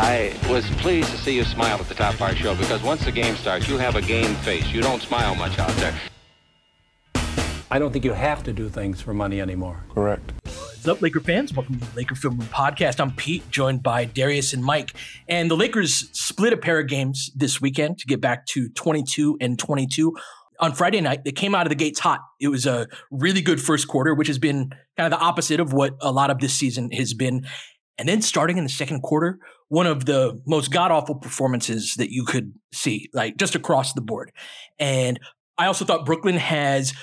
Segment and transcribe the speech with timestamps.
[0.00, 3.04] I was pleased to see you smile at the top of our show because once
[3.04, 4.64] the game starts, you have a game face.
[4.68, 5.92] You don't smile much out there.
[7.68, 9.84] I don't think you have to do things for money anymore.
[9.92, 10.30] Correct.
[10.44, 11.52] What's up, Laker fans?
[11.52, 13.00] Welcome to the Laker Film Room Podcast.
[13.00, 14.94] I'm Pete, joined by Darius and Mike.
[15.26, 19.38] And the Lakers split a pair of games this weekend to get back to 22
[19.40, 20.16] and 22.
[20.60, 22.20] On Friday night, they came out of the gates hot.
[22.40, 25.72] It was a really good first quarter, which has been kind of the opposite of
[25.72, 27.48] what a lot of this season has been.
[27.98, 32.10] And then starting in the second quarter, one of the most god awful performances that
[32.10, 34.32] you could see, like just across the board.
[34.78, 35.18] And
[35.56, 36.94] I also thought Brooklyn has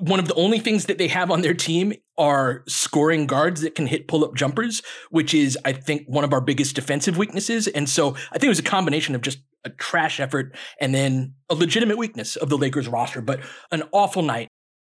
[0.00, 3.74] one of the only things that they have on their team are scoring guards that
[3.74, 7.68] can hit pull up jumpers, which is, I think, one of our biggest defensive weaknesses.
[7.68, 11.34] And so I think it was a combination of just a trash effort and then
[11.48, 13.40] a legitimate weakness of the Lakers roster, but
[13.70, 14.48] an awful night.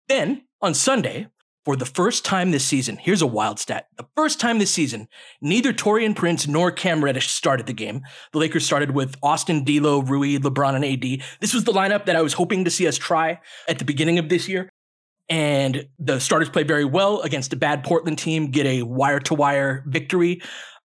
[0.07, 1.27] Then on Sunday,
[1.63, 3.87] for the first time this season, here's a wild stat.
[3.97, 5.07] The first time this season,
[5.41, 8.01] neither Taurean Prince nor Cam Reddish started the game.
[8.33, 11.21] The Lakers started with Austin, D'Lo, Rui, LeBron, and AD.
[11.39, 14.17] This was the lineup that I was hoping to see us try at the beginning
[14.17, 14.69] of this year.
[15.29, 19.33] And the starters played very well against a bad Portland team, get a wire to
[19.33, 20.41] wire victory.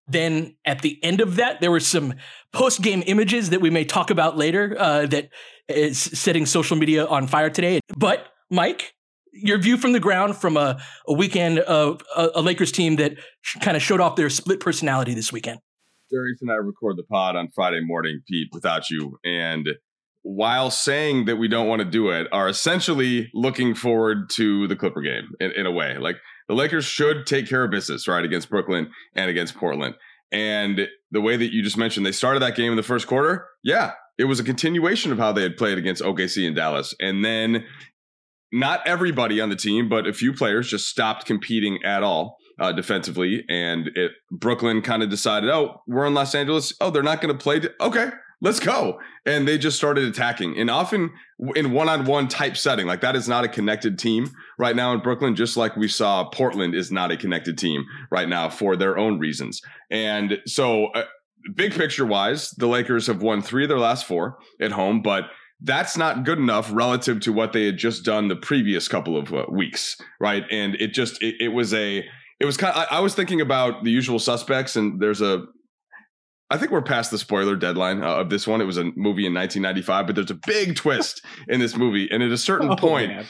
[0.07, 2.13] Then at the end of that, there were some
[2.53, 5.29] post game images that we may talk about later uh, that
[5.67, 7.81] is setting social media on fire today.
[7.97, 8.93] But Mike,
[9.41, 13.13] your view from the ground from a, a weekend of a, a Lakers team that
[13.61, 15.59] kind of showed off their split personality this weekend.
[16.11, 19.19] Darius and I record the pod on Friday morning, Pete, without you.
[19.25, 19.67] And
[20.23, 24.75] while saying that we don't want to do it, are essentially looking forward to the
[24.75, 25.97] Clipper game in, in a way.
[25.97, 29.95] Like the Lakers should take care of business, right, against Brooklyn and against Portland.
[30.31, 33.47] And the way that you just mentioned, they started that game in the first quarter.
[33.63, 36.93] Yeah, it was a continuation of how they had played against OKC and Dallas.
[36.99, 37.65] And then
[38.51, 42.71] not everybody on the team, but a few players just stopped competing at all uh,
[42.71, 43.43] defensively.
[43.49, 46.73] And it Brooklyn kind of decided, oh, we're in Los Angeles.
[46.79, 47.61] Oh, they're not going to play.
[47.79, 48.99] okay, let's go.
[49.25, 50.57] And they just started attacking.
[50.57, 51.11] And often
[51.55, 54.93] in one on one type setting, like that is not a connected team right now
[54.93, 58.75] in Brooklyn, just like we saw Portland is not a connected team right now for
[58.75, 59.61] their own reasons.
[59.89, 61.05] And so, uh,
[61.55, 65.25] big picture wise, the Lakers have won three of their last four at home, but
[65.61, 69.33] that's not good enough relative to what they had just done the previous couple of
[69.33, 70.43] uh, weeks, right?
[70.51, 72.05] And it just it, it was a
[72.39, 72.75] it was kind.
[72.75, 75.45] Of, I, I, was thinking about the usual suspects, and there's a.
[76.49, 78.61] I think we're past the spoiler deadline uh, of this one.
[78.61, 82.21] It was a movie in 1995, but there's a big twist in this movie, and
[82.23, 83.25] at a certain oh, point, man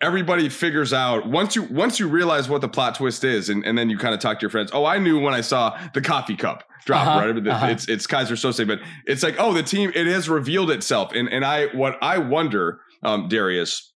[0.00, 3.78] everybody figures out once you once you realize what the plot twist is and, and
[3.78, 6.00] then you kind of talk to your friends oh i knew when i saw the
[6.00, 7.48] coffee cup drop uh-huh, right?
[7.48, 7.66] Uh-huh.
[7.66, 11.12] it's it's keyser Söze, but it's like oh the team it has revealed itself.
[11.14, 13.92] And and i what i wonder um darius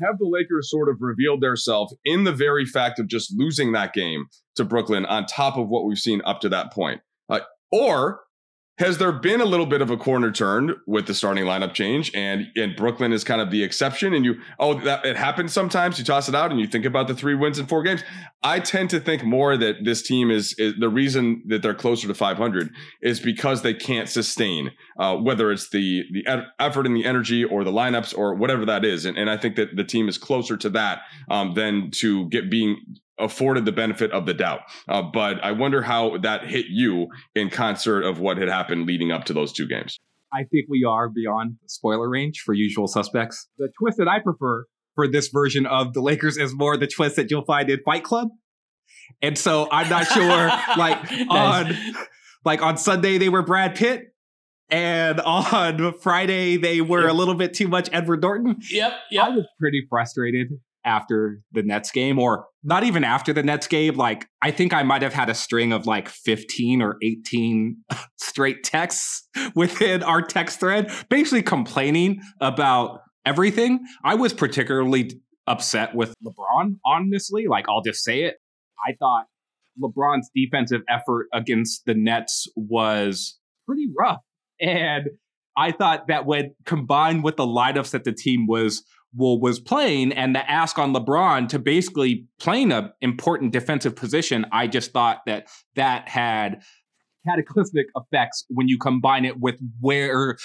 [0.00, 3.92] have the lakers sort of revealed themselves in the very fact of just losing that
[3.92, 7.00] game to brooklyn on top of what we've seen up to that point?
[7.28, 7.40] Uh,
[7.70, 8.20] or
[8.78, 12.10] has there been a little bit of a corner turn with the starting lineup change?
[12.12, 15.98] And and Brooklyn is kind of the exception and you oh that it happens sometimes.
[15.98, 18.02] You toss it out and you think about the three wins in four games.
[18.42, 22.06] I tend to think more that this team is, is the reason that they're closer
[22.08, 26.26] to 500 is because they can't sustain uh, whether it's the the
[26.58, 29.04] effort and the energy or the lineups or whatever that is.
[29.04, 32.50] And, and I think that the team is closer to that um, than to get
[32.50, 32.80] being
[33.18, 34.60] afforded the benefit of the doubt.
[34.88, 39.12] Uh, but I wonder how that hit you in concert of what had happened leading
[39.12, 39.98] up to those two games.
[40.32, 43.48] I think we are beyond spoiler range for usual suspects.
[43.56, 44.64] The twist that I prefer
[44.94, 48.02] for this version of the Lakers is more the twist that you'll find in Fight
[48.02, 48.28] Club.
[49.22, 51.26] And so I'm not sure, like nice.
[51.28, 51.76] on
[52.44, 54.14] like on Sunday they were Brad Pitt,
[54.70, 57.10] and on Friday they were yep.
[57.10, 58.60] a little bit too much Edward Norton.
[58.70, 59.24] Yep, yep.
[59.24, 60.48] I was pretty frustrated
[60.84, 63.96] after the Nets game, or not even after the Nets game.
[63.96, 67.76] Like, I think I might have had a string of like 15 or 18
[68.16, 73.80] straight texts within our text thread, basically complaining about everything.
[74.04, 77.46] I was particularly upset with LeBron, honestly.
[77.48, 78.36] Like, I'll just say it.
[78.86, 79.24] I thought
[79.82, 84.20] LeBron's defensive effort against the Nets was pretty rough.
[84.60, 85.08] And
[85.56, 88.84] I thought that when combined with the lineups that the team was
[89.14, 94.66] was playing and the ask on LeBron to basically playing an important defensive position, I
[94.66, 96.62] just thought that that had
[97.26, 100.36] cataclysmic effects when you combine it with where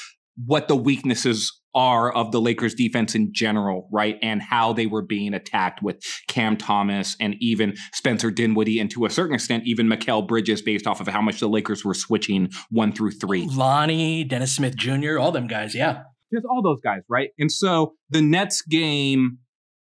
[0.46, 4.18] what the weaknesses are of the Lakers defense in general, right?
[4.22, 9.06] And how they were being attacked with Cam Thomas and even Spencer Dinwiddie, and to
[9.06, 12.50] a certain extent, even Mikal Bridges, based off of how much the Lakers were switching
[12.72, 13.46] one through three.
[13.48, 17.30] Lonnie, Dennis Smith Jr., all them guys, yeah just all those guys, right?
[17.40, 19.40] And so the Nets game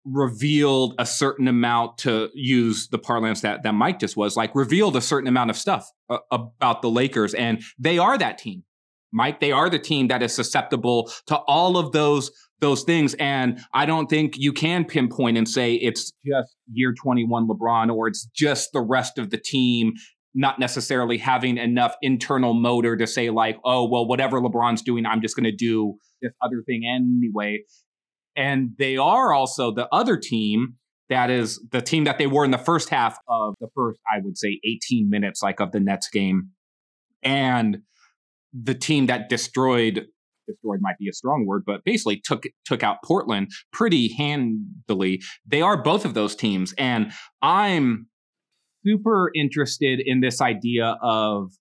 [0.05, 4.97] revealed a certain amount to use the parlance that that Mike just was like revealed
[4.97, 8.65] a certain amount of stuff uh, about the Lakers and they are that team.
[9.13, 12.31] Mike, they are the team that is susceptible to all of those
[12.61, 17.49] those things and I don't think you can pinpoint and say it's just year 21
[17.49, 19.95] LeBron or it's just the rest of the team
[20.35, 25.21] not necessarily having enough internal motor to say like, oh, well, whatever LeBron's doing, I'm
[25.21, 27.65] just going to do this other thing anyway.
[28.37, 30.75] And they are also the other team
[31.09, 34.21] that is the team that they were in the first half of the first, I
[34.23, 36.51] would say, 18 minutes, like of the Nets game.
[37.23, 37.79] And
[38.53, 40.07] the team that destroyed
[40.47, 45.21] destroyed might be a strong word, but basically took took out Portland pretty handily.
[45.47, 47.13] They are both of those teams, and
[47.43, 48.07] I'm
[48.85, 51.53] super interested in this idea of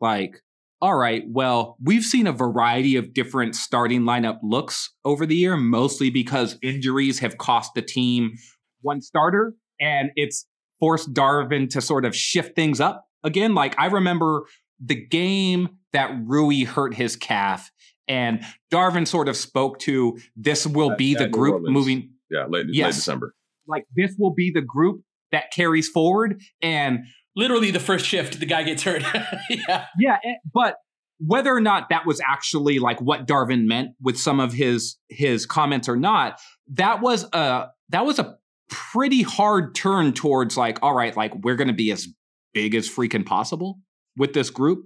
[0.00, 0.42] like,
[0.80, 5.56] all right, well, we've seen a variety of different starting lineup looks over the year,
[5.56, 8.32] mostly because injuries have cost the team
[8.80, 10.46] one starter, and it's
[10.80, 13.54] forced Darvin to sort of shift things up again.
[13.54, 14.42] Like I remember
[14.84, 17.70] the game that Rui hurt his calf,
[18.08, 18.42] and
[18.72, 22.14] Darvin sort of spoke to this will be the group moving.
[22.28, 23.34] Yeah, late, yes, late December.
[23.68, 25.02] Like this will be the group
[25.32, 26.40] that carries forward.
[26.62, 27.00] And
[27.34, 29.02] literally the first shift, the guy gets hurt.
[29.50, 29.86] yeah.
[29.98, 30.18] Yeah.
[30.52, 30.76] But
[31.18, 35.46] whether or not that was actually like what Darvin meant with some of his his
[35.46, 36.40] comments or not,
[36.72, 38.36] that was a that was a
[38.68, 42.08] pretty hard turn towards like, all right, like we're gonna be as
[42.54, 43.78] big as freaking possible
[44.16, 44.84] with this group.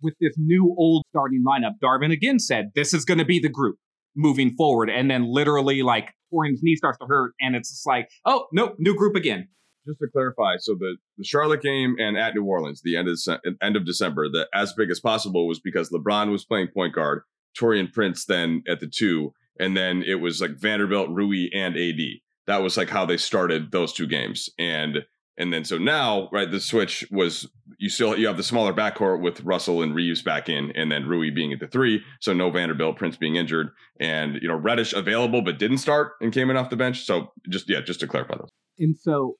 [0.00, 3.76] With this new old starting lineup, Darvin again said, This is gonna be the group
[4.14, 4.90] moving forward.
[4.90, 8.76] And then literally like Taurean's knee starts to hurt, and it's just like, oh nope,
[8.78, 9.48] new group again
[9.88, 13.18] just to clarify, so the, the Charlotte game and at New Orleans, the end of
[13.62, 17.22] end of December, the as big as possible was because LeBron was playing point guard,
[17.58, 22.00] Taurean Prince then at the two, and then it was like Vanderbilt, Rui, and AD.
[22.46, 24.98] That was like how they started those two games, and
[25.38, 27.48] and then so now, right, the switch was
[27.78, 31.06] you still you have the smaller backcourt with Russell and Reeves back in, and then
[31.06, 33.70] Rui being at the three, so no Vanderbilt, Prince being injured,
[34.00, 37.04] and you know Reddish available but didn't start and came in off the bench.
[37.04, 38.50] So just yeah, just to clarify those.
[38.78, 39.36] And so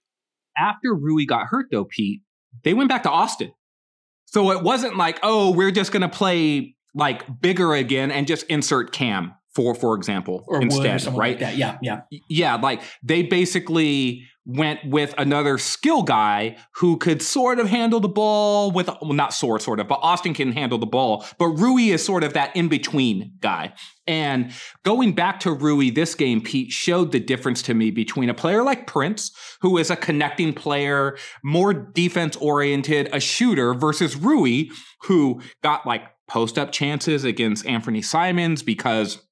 [0.57, 2.23] after Rui got hurt, though, Pete,
[2.63, 3.53] they went back to Austin.
[4.27, 8.45] So it wasn't like, oh, we're just going to play like bigger again and just
[8.45, 11.41] insert Cam for, for example, or instead, or right?
[11.41, 12.55] Like yeah, yeah, yeah.
[12.57, 18.71] Like they basically went with another skill guy who could sort of handle the ball
[18.71, 21.25] with, well, not sort, sort of, but Austin can handle the ball.
[21.39, 23.75] But Rui is sort of that in between guy.
[24.07, 24.53] And
[24.87, 28.63] going back to Rui, this game, Pete showed the difference to me between a player
[28.63, 34.71] like Prince, who is a connecting player, more defense oriented, a shooter, versus Rui,
[35.03, 39.28] who got like post up chances against Anthony Simons because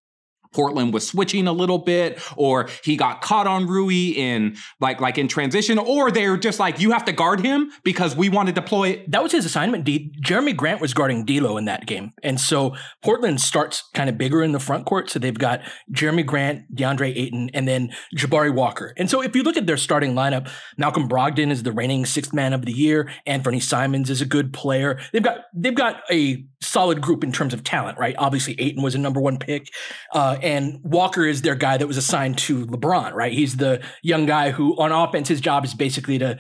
[0.56, 5.18] Portland was switching a little bit, or he got caught on Rui in like like
[5.18, 8.54] in transition, or they're just like you have to guard him because we want to
[8.54, 9.04] deploy.
[9.08, 9.84] That was his assignment.
[9.84, 14.16] D- Jerami Grant was guarding D'Lo in that game, and so Portland starts kind of
[14.16, 15.10] bigger in the front court.
[15.10, 15.60] So they've got
[15.92, 18.94] Jerami Grant, DeAndre Ayton, and then Jabari Walker.
[18.96, 20.48] And so if you look at their starting lineup,
[20.78, 23.10] Malcolm Brogdon is the reigning sixth man of the year.
[23.26, 24.98] Anthony Simons is a good player.
[25.12, 28.14] They've got they've got a solid group in terms of talent, right?
[28.16, 29.68] Obviously, Ayton was a number one pick.
[30.12, 33.32] Uh, and Walker is their guy that was assigned to LeBron, right?
[33.32, 36.38] He's the young guy who, on offense, his job is basically to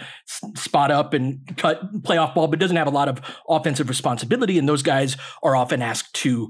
[0.54, 4.58] spot up and cut playoff ball, but doesn't have a lot of offensive responsibility.
[4.58, 6.48] And those guys are often asked to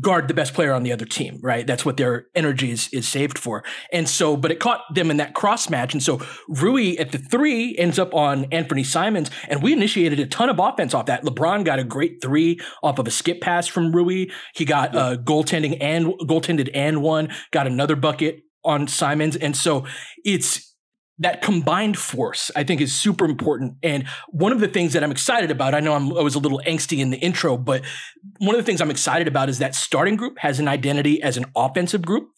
[0.00, 1.66] guard the best player on the other team, right?
[1.66, 3.64] That's what their energy is, is saved for.
[3.92, 5.92] And so, but it caught them in that cross match.
[5.92, 9.30] And so Rui at the three ends up on Anthony Simons.
[9.48, 11.24] And we initiated a ton of offense off that.
[11.24, 14.26] LeBron got a great three off of a skip pass from Rui.
[14.54, 15.00] He got yeah.
[15.00, 19.36] uh, goaltending and goaltended and one, got another bucket on Simons.
[19.36, 19.86] And so
[20.24, 20.71] it's,
[21.18, 23.76] that combined force, I think, is super important.
[23.82, 26.38] And one of the things that I'm excited about, I know I'm, i was a
[26.38, 27.82] little angsty in the intro, but
[28.38, 31.36] one of the things I'm excited about is that starting group has an identity as
[31.36, 32.30] an offensive group.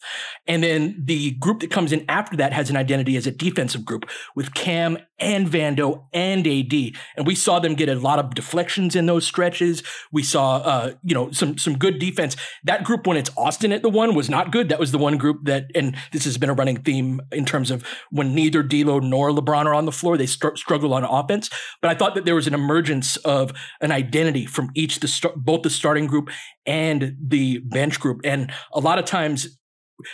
[0.47, 3.85] And then the group that comes in after that has an identity as a defensive
[3.85, 6.73] group with Cam and Vando and AD.
[7.15, 9.83] And we saw them get a lot of deflections in those stretches.
[10.11, 12.35] We saw, uh, you know, some some good defense.
[12.63, 14.69] That group, when it's Austin at the one, was not good.
[14.69, 17.71] That was the one group that, and this has been a running theme in terms
[17.71, 21.49] of when neither D'Lo nor LeBron are on the floor, they str- struggle on offense.
[21.81, 25.35] But I thought that there was an emergence of an identity from each the start,
[25.35, 26.29] both the starting group
[26.65, 28.21] and the bench group.
[28.23, 29.57] And a lot of times,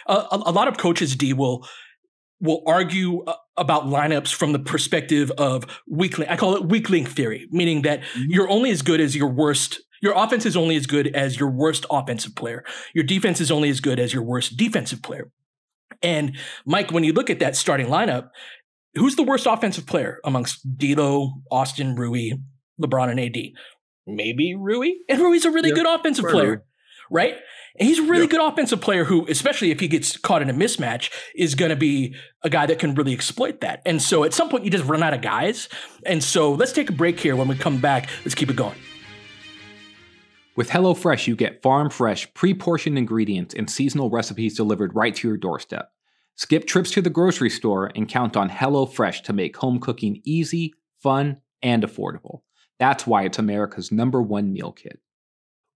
[0.07, 1.67] a, a lot of coaches D will
[2.41, 6.29] will argue uh, about lineups from the perspective of weak link.
[6.29, 8.23] I call it weak link theory, meaning that mm-hmm.
[8.29, 9.81] you're only as good as your worst.
[10.01, 12.63] Your offense is only as good as your worst offensive player.
[12.93, 15.31] Your defense is only as good as your worst defensive player.
[16.01, 18.29] And Mike, when you look at that starting lineup,
[18.95, 22.31] who's the worst offensive player amongst D'Lo, Austin, Rui,
[22.81, 23.37] LeBron, and AD?
[24.07, 26.63] Maybe Rui, and Rui's a really yeah, good offensive player,
[27.11, 27.35] right?
[27.77, 28.29] And he's a really yeah.
[28.29, 31.75] good offensive player who, especially if he gets caught in a mismatch, is going to
[31.75, 33.81] be a guy that can really exploit that.
[33.85, 35.69] And so at some point, you just run out of guys.
[36.05, 37.35] And so let's take a break here.
[37.35, 38.77] When we come back, let's keep it going.
[40.55, 45.27] With HelloFresh, you get farm fresh, pre portioned ingredients and seasonal recipes delivered right to
[45.27, 45.91] your doorstep.
[46.35, 50.73] Skip trips to the grocery store and count on HelloFresh to make home cooking easy,
[51.01, 52.41] fun, and affordable.
[52.79, 54.99] That's why it's America's number one meal kit.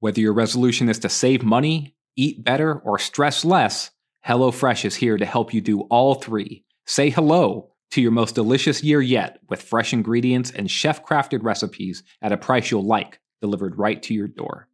[0.06, 3.90] Whether your resolution is to save money, eat better, or stress less,
[4.24, 6.64] HelloFresh is here to help you do all three.
[6.86, 12.04] Say hello to your most delicious year yet with fresh ingredients and chef crafted recipes
[12.22, 14.68] at a price you'll like, delivered right to your door.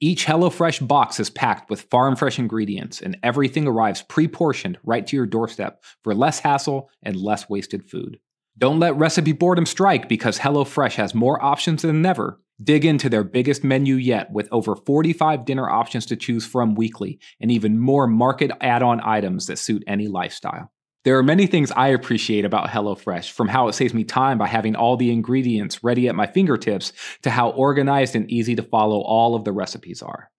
[0.00, 5.06] Each HelloFresh box is packed with farm fresh ingredients, and everything arrives pre portioned right
[5.06, 8.18] to your doorstep for less hassle and less wasted food.
[8.58, 12.40] Don't let recipe boredom strike because HelloFresh has more options than ever.
[12.62, 17.18] Dig into their biggest menu yet with over 45 dinner options to choose from weekly
[17.38, 20.72] and even more market add on items that suit any lifestyle.
[21.04, 24.48] There are many things I appreciate about HelloFresh, from how it saves me time by
[24.48, 29.02] having all the ingredients ready at my fingertips to how organized and easy to follow
[29.02, 30.30] all of the recipes are.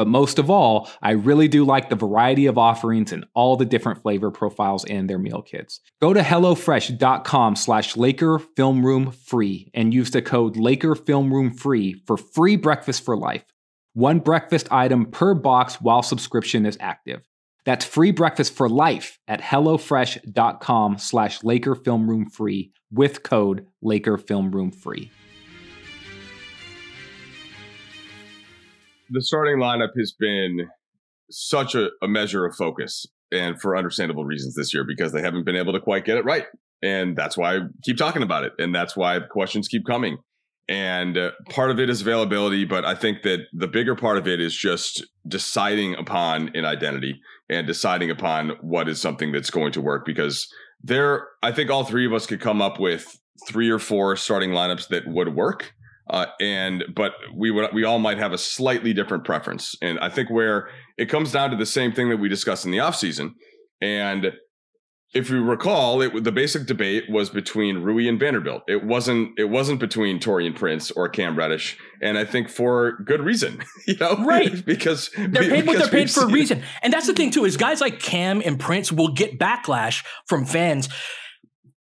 [0.00, 3.66] But most of all, I really do like the variety of offerings and all the
[3.66, 5.80] different flavor profiles in their meal kits.
[6.00, 11.52] Go to HelloFresh.com slash Laker Film Room Free and use the code Laker Film Room
[11.52, 13.44] Free for free breakfast for life.
[13.92, 17.28] One breakfast item per box while subscription is active.
[17.66, 24.16] That's free breakfast for life at HelloFresh.com slash Laker Film Room Free with code Laker
[24.16, 25.10] Film Room Free.
[29.10, 30.68] The starting lineup has been
[31.30, 35.44] such a, a measure of focus and for understandable reasons this year because they haven't
[35.44, 36.46] been able to quite get it right.
[36.82, 38.52] And that's why I keep talking about it.
[38.58, 40.18] And that's why questions keep coming.
[40.68, 44.28] And uh, part of it is availability, but I think that the bigger part of
[44.28, 49.72] it is just deciding upon an identity and deciding upon what is something that's going
[49.72, 50.48] to work because
[50.82, 54.50] there i think all three of us could come up with three or four starting
[54.50, 55.72] lineups that would work
[56.10, 60.08] uh, and but we would we all might have a slightly different preference and i
[60.08, 63.32] think where it comes down to the same thing that we discussed in the offseason
[63.80, 64.32] and
[65.12, 68.62] if you recall, it the basic debate was between Rui and Vanderbilt.
[68.68, 73.20] It wasn't it wasn't between Taurean Prince or Cam Reddish, and I think for good
[73.20, 74.64] reason, you know, right?
[74.64, 77.56] because they're paid what they're paid for a reason, and that's the thing too is
[77.56, 80.88] guys like Cam and Prince will get backlash from fans.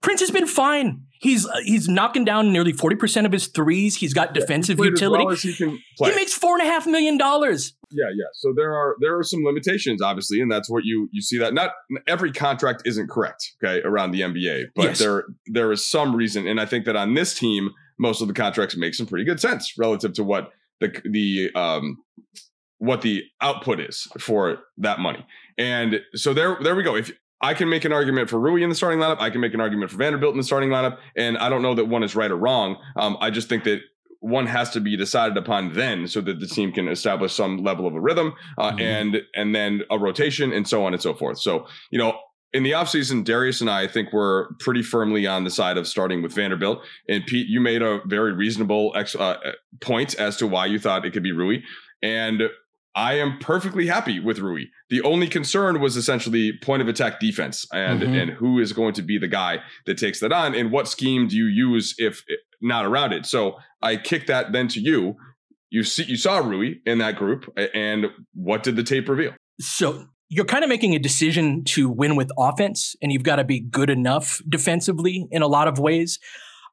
[0.02, 1.05] Prince has been fine.
[1.20, 3.96] He's uh, he's knocking down nearly forty percent of his threes.
[3.96, 5.24] He's got defensive utility.
[5.24, 7.74] Well he, he, makes four and a half million dollars.
[7.90, 8.26] Yeah, yeah.
[8.34, 11.54] So there are there are some limitations, obviously, and that's what you you see that
[11.54, 11.72] not
[12.06, 14.98] every contract isn't correct, okay, around the NBA, but yes.
[14.98, 18.34] there there is some reason, and I think that on this team, most of the
[18.34, 21.98] contracts make some pretty good sense relative to what the the um
[22.78, 25.24] what the output is for that money.
[25.56, 26.96] And so there there we go.
[26.96, 29.20] If I can make an argument for Rui in the starting lineup.
[29.20, 30.98] I can make an argument for Vanderbilt in the starting lineup.
[31.16, 32.76] And I don't know that one is right or wrong.
[32.96, 33.80] Um, I just think that
[34.20, 37.86] one has to be decided upon then so that the team can establish some level
[37.86, 38.80] of a rhythm uh, mm-hmm.
[38.80, 41.38] and and then a rotation and so on and so forth.
[41.38, 42.18] So, you know,
[42.52, 45.86] in the offseason, Darius and I, I think we're pretty firmly on the side of
[45.86, 46.82] starting with Vanderbilt.
[47.08, 49.36] And Pete, you made a very reasonable ex- uh,
[49.80, 51.58] point as to why you thought it could be Rui.
[52.02, 52.42] And
[52.96, 54.64] I am perfectly happy with Rui.
[54.88, 58.22] The only concern was essentially point of attack defense and Mhm.
[58.22, 61.28] and who is going to be the guy that takes that on and what scheme
[61.28, 62.24] do you use if
[62.62, 63.26] not around it.
[63.26, 65.16] So I kick that then to you.
[65.68, 69.34] You see you saw Rui in that group and what did the tape reveal?
[69.60, 73.44] So you're kind of making a decision to win with offense, and you've got to
[73.44, 76.18] be good enough defensively in a lot of ways.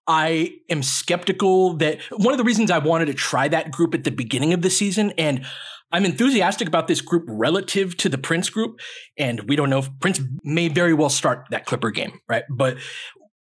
[0.07, 4.03] I am skeptical that one of the reasons I wanted to try that group at
[4.05, 5.45] the beginning of the season, and
[5.93, 8.79] I'm enthusiastic about this group relative to the Prince group.
[9.17, 12.43] And we don't know if Prince may very well start that Clipper game, right?
[12.49, 12.77] But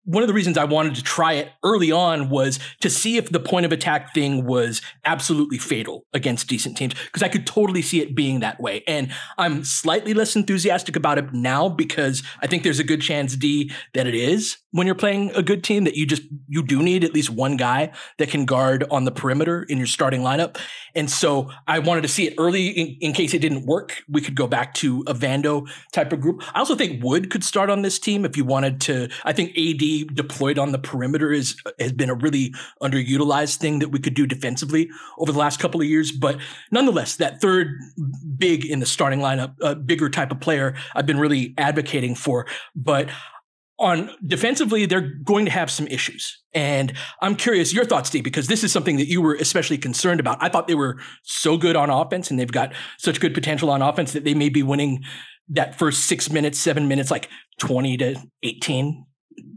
[0.06, 3.28] one of the reasons I wanted to try it early on was to see if
[3.30, 7.82] the point of attack thing was absolutely fatal against decent teams because I could totally
[7.82, 8.84] see it being that way.
[8.86, 13.36] And I'm slightly less enthusiastic about it now because I think there's a good chance
[13.36, 16.82] D that it is when you're playing a good team that you just you do
[16.82, 20.58] need at least one guy that can guard on the perimeter in your starting lineup.
[20.94, 24.02] And so I wanted to see it early in, in case it didn't work.
[24.08, 26.42] We could go back to a Vando type of group.
[26.54, 29.08] I also think Wood could start on this team if you wanted to.
[29.24, 33.88] I think AD deployed on the perimeter is has been a really underutilized thing that
[33.88, 34.88] we could do defensively
[35.18, 36.12] over the last couple of years.
[36.12, 36.38] But
[36.70, 37.78] nonetheless, that third
[38.36, 42.46] big in the starting lineup, uh, bigger type of player, I've been really advocating for.
[42.74, 43.10] But
[43.78, 46.42] on defensively, they're going to have some issues.
[46.54, 50.18] And I'm curious your thoughts, Steve, because this is something that you were especially concerned
[50.18, 50.38] about.
[50.40, 53.82] I thought they were so good on offense and they've got such good potential on
[53.82, 55.04] offense that they may be winning
[55.48, 59.04] that first six minutes, seven minutes, like 20 to 18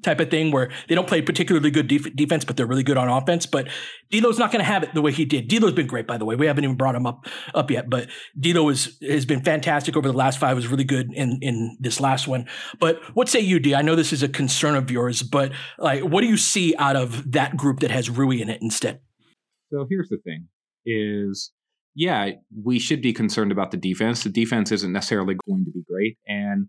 [0.03, 2.97] type of thing where they don't play particularly good def- defense, but they're really good
[2.97, 3.45] on offense.
[3.45, 3.67] But
[4.11, 5.47] D'Lo's not going to have it the way he did.
[5.47, 6.35] D'Lo's been great, by the way.
[6.35, 8.09] We haven't even brought him up up yet, but
[8.39, 10.55] D'Lo is, has been fantastic over the last five.
[10.55, 12.47] Was really good in in this last one.
[12.79, 13.75] But what say you, D?
[13.75, 16.95] I know this is a concern of yours, but like, what do you see out
[16.95, 18.99] of that group that has Rui in it instead?
[19.71, 20.47] So here's the thing:
[20.85, 21.51] is
[21.95, 22.31] yeah,
[22.63, 24.23] we should be concerned about the defense.
[24.23, 26.67] The defense isn't necessarily going to be great, and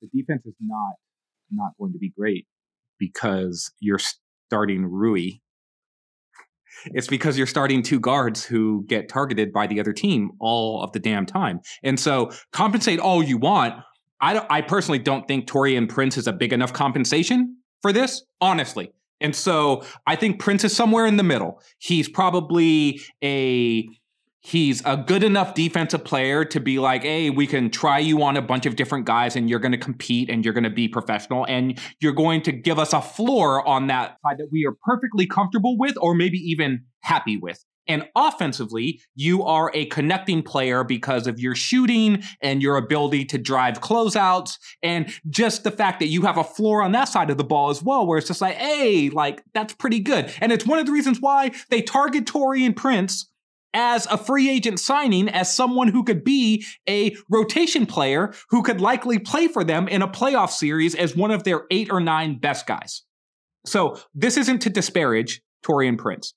[0.00, 0.94] the defense is not
[1.52, 2.46] not going to be great
[2.98, 4.00] because you're
[4.48, 5.40] starting Rui.
[6.86, 10.92] It's because you're starting two guards who get targeted by the other team all of
[10.92, 11.60] the damn time.
[11.82, 13.74] And so compensate all you want.
[14.20, 18.90] I, I personally don't think Taurean Prince is a big enough compensation for this, honestly.
[19.20, 21.60] And so I think Prince is somewhere in the middle.
[21.78, 23.88] He's probably a
[24.48, 28.34] he's a good enough defensive player to be like, hey, we can try you on
[28.34, 30.88] a bunch of different guys and you're going to compete and you're going to be
[30.88, 34.74] professional and you're going to give us a floor on that side that we are
[34.84, 37.62] perfectly comfortable with or maybe even happy with.
[37.86, 43.38] And offensively, you are a connecting player because of your shooting and your ability to
[43.38, 47.38] drive closeouts and just the fact that you have a floor on that side of
[47.38, 50.32] the ball as well, where it's just like, hey, like that's pretty good.
[50.40, 53.27] And it's one of the reasons why they target Taurean Prince
[53.74, 58.80] as a free agent signing as someone who could be a rotation player who could
[58.80, 62.38] likely play for them in a playoff series as one of their eight or nine
[62.38, 63.02] best guys.
[63.66, 66.34] So this isn't to disparage Taurean Prince.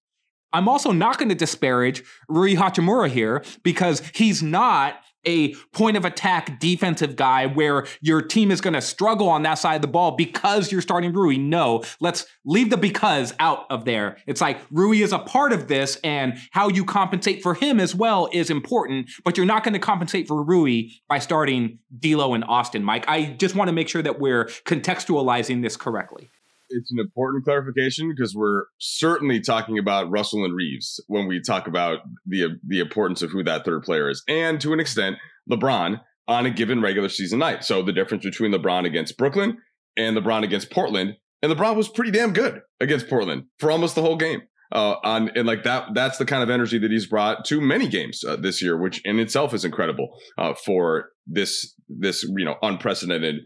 [0.53, 6.05] I'm also not going to disparage Rui Hachimura here because he's not a point of
[6.05, 9.87] attack defensive guy where your team is going to struggle on that side of the
[9.87, 11.37] ball because you're starting Rui.
[11.37, 14.17] No, let's leave the because out of there.
[14.27, 17.95] It's like Rui is a part of this and how you compensate for him as
[17.95, 22.43] well is important, but you're not going to compensate for Rui by starting D'Lo and
[22.45, 23.05] Austin, Mike.
[23.07, 26.29] I just want to make sure that we're contextualizing this correctly
[26.71, 31.67] it's an important clarification because we're certainly talking about Russell and Reeves when we talk
[31.67, 35.17] about the the importance of who that third player is, and to an extent,
[35.49, 37.63] LeBron on a given regular season night.
[37.63, 39.57] So the difference between LeBron against Brooklyn
[39.97, 44.01] and LeBron against Portland, and LeBron was pretty damn good against Portland for almost the
[44.01, 44.41] whole game.
[44.71, 47.87] Uh, on and like that, that's the kind of energy that he's brought to many
[47.87, 52.55] games uh, this year, which in itself is incredible uh, for this this you know
[52.61, 53.41] unprecedented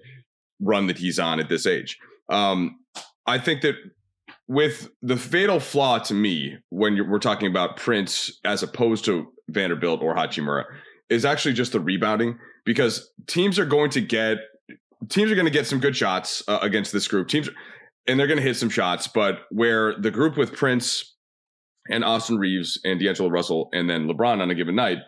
[0.61, 1.97] run that he's on at this age.
[2.29, 2.77] Um,
[3.25, 3.75] I think that
[4.47, 10.01] with the fatal flaw to me when we're talking about Prince as opposed to Vanderbilt
[10.01, 10.65] or Hachimura
[11.09, 14.37] is actually just the rebounding because teams are going to get
[15.09, 17.27] teams are going to get some good shots uh, against this group.
[17.27, 17.49] Teams
[18.07, 21.15] and they're going to hit some shots but where the group with Prince
[21.89, 24.99] and Austin Reeves and D'Angelo Russell and then LeBron on a given night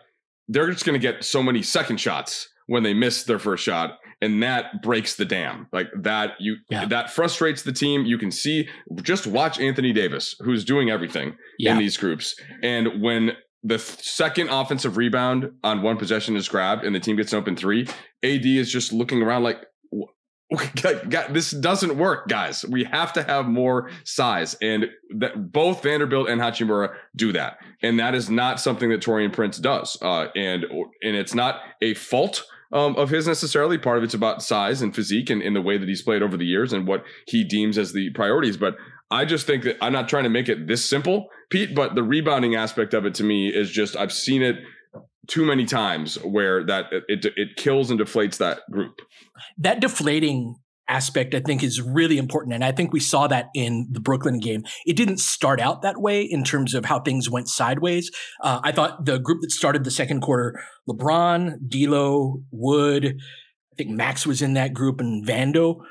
[0.48, 3.98] they're just going to get so many second shots when they miss their first shot
[4.20, 6.84] and that breaks the dam like that you yeah.
[6.84, 8.68] that frustrates the team you can see
[9.02, 11.72] just watch anthony davis who's doing everything yeah.
[11.72, 13.32] in these groups and when
[13.64, 17.56] the second offensive rebound on one possession is grabbed and the team gets an open
[17.56, 17.86] three
[18.22, 19.64] ad is just looking around like
[21.30, 22.64] this doesn't work, guys.
[22.64, 24.86] We have to have more size, and
[25.18, 29.58] that both Vanderbilt and Hachimura do that, and that is not something that Taurean Prince
[29.58, 30.64] does, uh, and
[31.02, 33.78] and it's not a fault um, of his necessarily.
[33.78, 36.36] Part of it's about size and physique, and in the way that he's played over
[36.36, 38.56] the years, and what he deems as the priorities.
[38.56, 38.76] But
[39.10, 42.02] I just think that I'm not trying to make it this simple, Pete, but the
[42.02, 44.56] rebounding aspect of it to me is just I've seen it
[45.26, 49.00] too many times where that it it kills and deflates that group.
[49.56, 50.56] That deflating
[50.88, 54.38] aspect I think is really important and I think we saw that in the Brooklyn
[54.38, 54.64] game.
[54.86, 58.10] It didn't start out that way in terms of how things went sideways.
[58.42, 63.90] Uh, I thought the group that started the second quarter, LeBron, D'Lo, Wood, I think
[63.90, 65.82] Max was in that group and Vando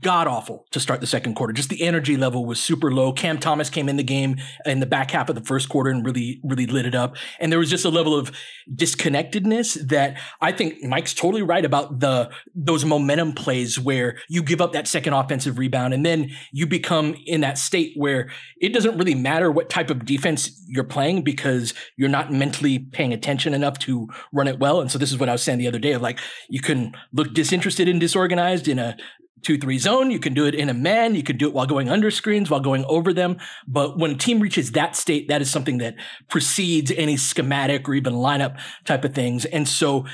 [0.00, 1.52] god awful to start the second quarter.
[1.52, 3.12] Just the energy level was super low.
[3.12, 6.04] Cam Thomas came in the game in the back half of the first quarter and
[6.04, 7.16] really, really lit it up.
[7.38, 8.32] And there was just a level of
[8.74, 14.60] disconnectedness that I think Mike's totally right about the those momentum plays where you give
[14.60, 18.98] up that second offensive rebound and then you become in that state where it doesn't
[18.98, 23.78] really matter what type of defense you're playing because you're not mentally paying attention enough
[23.78, 24.80] to run it well.
[24.80, 26.18] And so this is what I was saying the other day of like
[26.48, 28.96] you can look disinterested and disorganized in a
[29.42, 30.10] two three zone.
[30.10, 31.14] You can do it in a man.
[31.14, 33.36] You can do it while going under screens, while going over them.
[33.66, 35.94] But when a team reaches that state, that is something that
[36.28, 39.44] precedes any schematic or even lineup type of things.
[39.44, 40.06] And so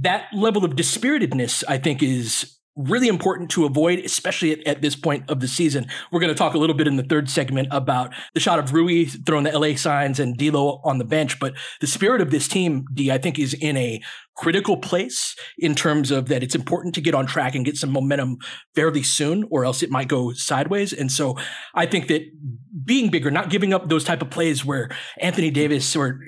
[0.00, 4.94] that level of dispiritedness, I think, is really important to avoid, especially at, at, this
[4.94, 5.86] point of the season.
[6.12, 8.72] We're going to talk a little bit in the third segment about the shot of
[8.72, 11.40] Rui throwing the LA signs and D'Lo on the bench.
[11.40, 14.00] But the spirit of this team, D, I think, is in a
[14.38, 17.90] critical place in terms of that it's important to get on track and get some
[17.90, 18.38] momentum
[18.72, 20.92] fairly soon or else it might go sideways.
[20.92, 21.36] And so
[21.74, 22.22] i think that
[22.84, 26.20] being bigger not giving up those type of plays where anthony davis or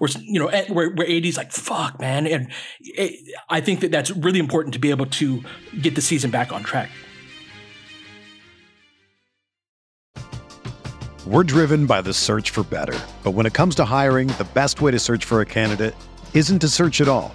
[0.00, 2.26] or you know where, where ad's like fuck man.
[2.26, 5.42] And it, i think that that's really important to be able to
[5.80, 6.90] get the season back on track.
[11.26, 12.98] We're driven by the search for better.
[13.24, 15.94] But when it comes to hiring the best way to search for a candidate
[16.34, 17.34] isn't to search at all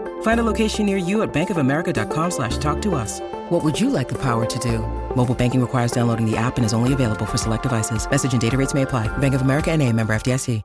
[0.21, 3.19] Find a location near you at bankofamerica.com slash talk to us.
[3.49, 4.79] What would you like the power to do?
[5.15, 8.09] Mobile banking requires downloading the app and is only available for select devices.
[8.09, 9.15] Message and data rates may apply.
[9.19, 10.63] Bank of America and a member FDIC.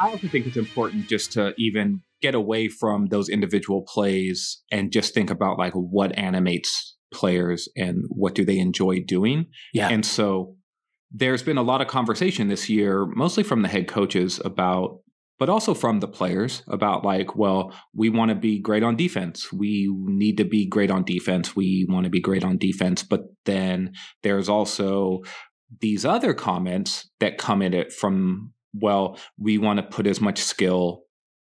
[0.00, 4.92] I also think it's important just to even get away from those individual plays and
[4.92, 9.46] just think about like what animates players and what do they enjoy doing.
[9.72, 9.88] Yeah.
[9.88, 10.54] And so
[11.10, 15.00] there's been a lot of conversation this year, mostly from the head coaches about
[15.38, 19.52] but also from the players about like, well, we want to be great on defense.
[19.52, 21.54] We need to be great on defense.
[21.54, 23.02] We want to be great on defense.
[23.02, 25.22] But then there's also
[25.80, 30.38] these other comments that come in it from, well, we want to put as much
[30.38, 31.04] skill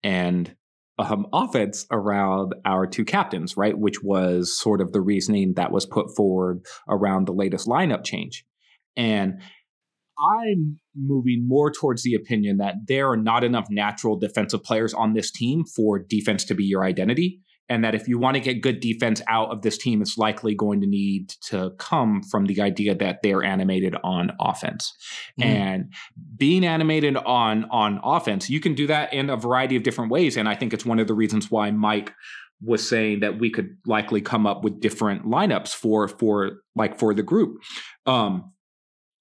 [0.04, 0.56] and
[0.98, 3.78] um, offense around our two captains, right?
[3.78, 8.46] Which was sort of the reasoning that was put forward around the latest lineup change.
[8.96, 9.42] And
[10.20, 15.14] I'm moving more towards the opinion that there are not enough natural defensive players on
[15.14, 17.42] this team for defense to be your identity.
[17.68, 20.54] And that if you want to get good defense out of this team, it's likely
[20.54, 24.94] going to need to come from the idea that they're animated on offense.
[25.42, 25.46] Mm.
[25.46, 25.94] And
[26.38, 30.38] being animated on on offense, you can do that in a variety of different ways.
[30.38, 32.14] And I think it's one of the reasons why Mike
[32.62, 37.16] was saying that we could likely come up with different lineups for for like for
[37.16, 37.58] the group.
[38.06, 38.54] Um,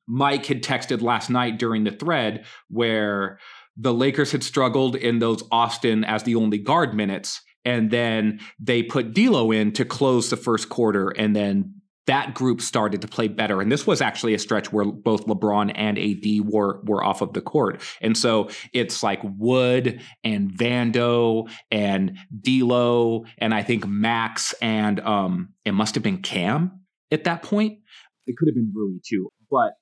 [0.07, 3.39] Mike had texted last night during the thread where
[3.77, 7.41] the Lakers had struggled in those Austin as the only guard minutes.
[7.65, 12.61] And then they put D'Lo in to close the first quarter, and then that group
[12.61, 13.61] started to play better.
[13.61, 17.33] And this was actually a stretch where both LeBron and AD were were off of
[17.33, 17.81] the court.
[18.01, 25.55] And so it's like Wood and Vando and D'Lo and I think Max and um
[25.65, 27.79] it must have been Cam at that point.
[28.27, 29.73] It could have been Rui too, but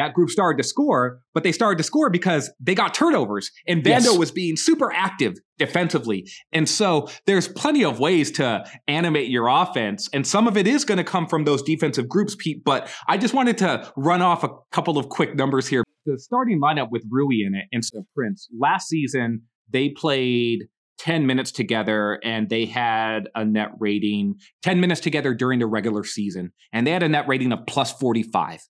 [0.00, 3.82] that group started to score, but they started to score because they got turnovers and
[3.82, 4.16] Vando yes.
[4.16, 6.26] was being super active defensively.
[6.52, 10.08] And so there's plenty of ways to animate your offense.
[10.14, 12.64] And some of it is going to come from those defensive groups, Pete.
[12.64, 15.84] But I just wanted to run off a couple of quick numbers here.
[16.06, 18.48] The starting lineup with Rui in it instead of Prince.
[18.58, 20.60] Last season, they played
[21.00, 26.04] 10 minutes together and they had a net rating 10 minutes together during the regular
[26.04, 28.60] season and they had a net rating of plus 45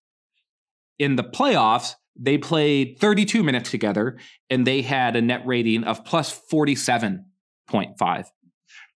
[1.01, 4.19] in the playoffs, they played 32 minutes together
[4.51, 8.27] and they had a net rating of plus 47.5.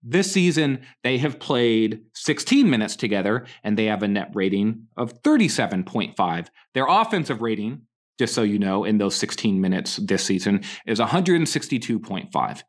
[0.02, 5.22] This season, they have played 16 minutes together and they have a net rating of
[5.22, 6.48] 37.5.
[6.74, 7.82] Their offensive rating,
[8.18, 12.62] just so you know, in those 16 minutes this season is 162.5.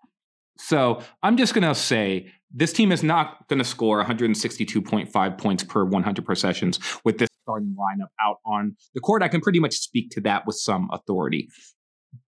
[0.60, 5.64] So I'm just going to say this team is not going to score 162.5 points
[5.64, 9.22] per 100 possessions with this starting lineup out on the court.
[9.22, 11.50] I can pretty much speak to that with some authority.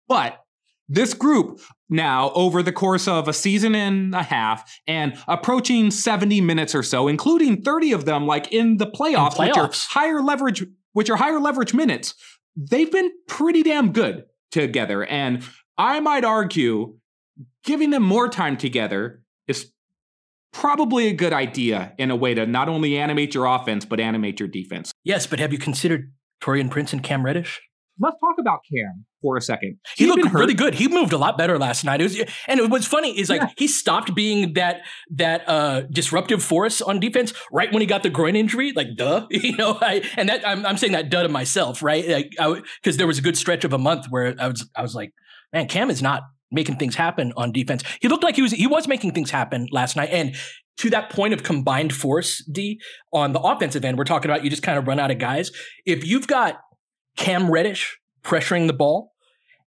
[0.09, 0.41] But
[0.89, 6.41] this group now, over the course of a season and a half and approaching 70
[6.41, 9.49] minutes or so, including 30 of them like in the playoffs, in playoffs.
[9.49, 12.15] which are higher leverage, which are higher leverage minutes,
[12.57, 15.05] they've been pretty damn good together.
[15.05, 15.43] And
[15.79, 16.99] I might argue
[17.65, 19.73] giving them more time together is
[20.55, 24.41] probably a good idea in a way to not only animate your offense, but animate
[24.41, 24.93] your defense.
[25.03, 27.61] Yes, but have you considered Taurean Prince and Cam Reddish?
[28.01, 29.79] Let's talk about Cam for a second.
[29.97, 30.75] He, he looked really good.
[30.75, 32.01] He moved a lot better last night.
[32.01, 33.51] It was, and what's funny is like yeah.
[33.57, 38.11] he stopped being that that uh, disruptive force on defense right when he got the
[38.11, 38.73] groin injury.
[38.75, 39.79] Like, duh, you know.
[39.81, 42.09] I, and that I'm, I'm saying that duh to myself, right?
[42.09, 44.97] Like, because there was a good stretch of a month where I was I was
[44.97, 45.13] like,
[45.53, 46.23] man, Cam is not
[46.55, 47.83] making things happen on defense.
[48.01, 50.11] He looked like he was he was making things happen last night.
[50.11, 50.35] And
[50.79, 52.81] to that point of combined force, D
[53.13, 55.51] on the offensive end, we're talking about you just kind of run out of guys.
[55.85, 56.61] If you've got
[57.17, 59.14] Cam Reddish pressuring the ball,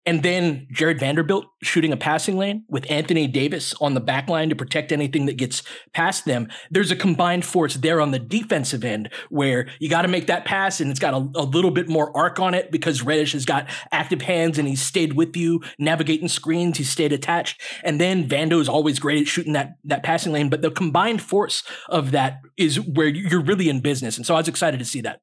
[0.07, 4.47] and then Jared Vanderbilt shooting a passing lane with Anthony Davis on the back line
[4.47, 6.47] to protect anything that gets past them.
[6.71, 10.45] There's a combined force there on the defensive end where you got to make that
[10.45, 13.43] pass and it's got a, a, little bit more arc on it because Reddish has
[13.43, 17.61] got active hands and he's stayed with you, navigating screens, he's stayed attached.
[17.83, 20.47] And then Vando is always great at shooting that, that passing lane.
[20.49, 24.15] But the combined force of that is where you're really in business.
[24.15, 25.19] And so I was excited to see that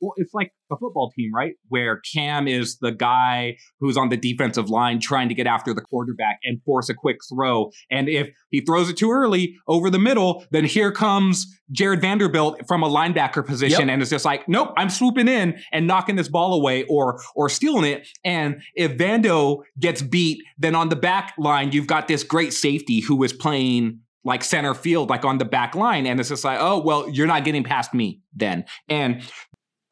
[0.00, 1.54] well, it's like a football team, right?
[1.68, 5.80] Where Cam is the guy who's on the defensive line trying to get after the
[5.80, 7.70] quarterback and force a quick throw.
[7.90, 12.66] And if he throws it too early over the middle, then here comes Jared Vanderbilt
[12.66, 13.88] from a linebacker position yep.
[13.90, 17.48] and it's just like, nope, I'm swooping in and knocking this ball away or or
[17.48, 18.08] stealing it.
[18.24, 23.00] And if Vando gets beat, then on the back line, you've got this great safety
[23.00, 26.06] who is playing like center field, like on the back line.
[26.06, 28.64] And it's just like, oh, well, you're not getting past me then.
[28.88, 29.22] And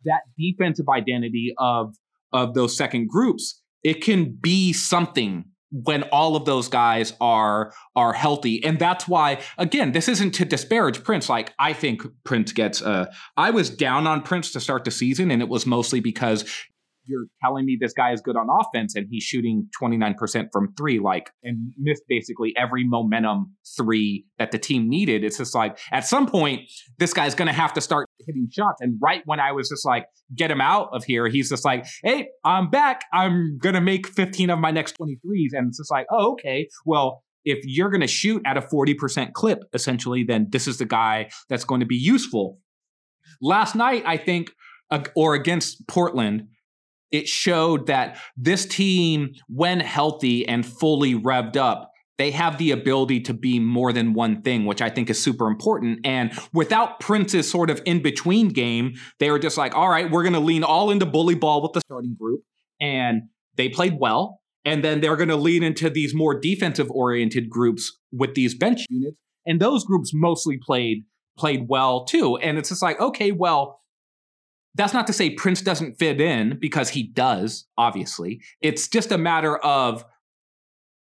[0.07, 1.95] that defensive identity of
[2.33, 8.13] of those second groups, it can be something when all of those guys are are
[8.13, 8.63] healthy.
[8.65, 11.29] And that's why again this isn't to disparage prince.
[11.29, 15.31] Like i think prince gets uh i was down on prince to start the season
[15.31, 16.45] and it was mostly because
[17.07, 20.99] you're telling me this guy is good on offense and he's shooting 29% from three,
[20.99, 25.25] like, and missed basically every momentum three that the team needed.
[25.25, 26.63] It's just like, at some point,
[26.99, 28.81] this guy's going to have to start hitting shots.
[28.81, 31.87] And right when I was just like, get him out of here, he's just like,
[32.03, 33.05] hey, I'm back.
[33.13, 35.53] I'm going to make 15 of my next 23s.
[35.53, 36.69] And it's just like, oh, okay.
[36.85, 40.85] Well, if you're going to shoot at a 40% clip, essentially, then this is the
[40.85, 42.59] guy that's going to be useful.
[43.41, 44.51] Last night, I think,
[45.15, 46.49] or against Portland,
[47.11, 53.21] it showed that this team, when healthy and fully revved up, they have the ability
[53.21, 56.01] to be more than one thing, which I think is super important.
[56.05, 60.23] And without Prince's sort of in between game, they were just like, all right, we're
[60.23, 62.41] going to lean all into bully ball with the starting group.
[62.81, 63.25] And
[63.57, 64.41] they played well.
[64.65, 68.81] And then they're going to lean into these more defensive oriented groups with these bench
[68.89, 69.19] units.
[69.47, 71.05] And those groups mostly played
[71.39, 72.37] played well too.
[72.39, 73.81] And it's just like, okay, well,
[74.77, 78.41] that's not to say Prince doesn't fit in because he does, obviously.
[78.61, 80.05] It's just a matter of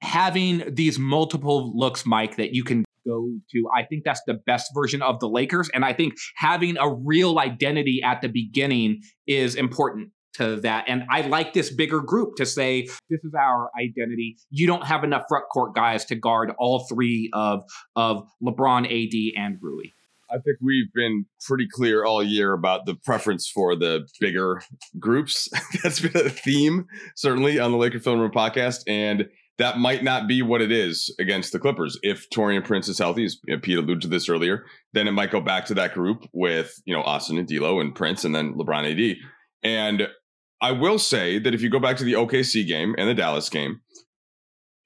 [0.02, 3.68] having these multiple looks, Mike, that you can go to.
[3.76, 5.70] I think that's the best version of the Lakers.
[5.72, 10.10] And I think having a real identity at the beginning is important.
[10.34, 10.84] to that.
[10.86, 14.36] And I like this bigger group to say, this is our identity.
[14.50, 17.64] You don't have enough front court guys to guard all three of,
[17.96, 19.86] of LeBron, AD, and Rui.
[20.32, 24.62] I think we've been pretty clear all year about the preference for the bigger
[24.98, 25.48] groups.
[25.82, 28.82] That's been a theme, certainly, on the Laker Film Room podcast.
[28.86, 31.98] And that might not be what it is against the Clippers.
[32.02, 35.40] If Taurean Prince is healthy, as Pete alluded to this earlier, then it might go
[35.40, 38.90] back to that group with, you know, Austin and D'Lo and Prince and then LeBron
[38.90, 39.16] AD.
[39.62, 40.08] And
[40.62, 43.48] I will say that if you go back to the OKC game and the Dallas
[43.48, 43.80] game,